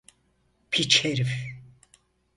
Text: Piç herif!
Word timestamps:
Piç 0.71 1.05
herif! 1.05 1.53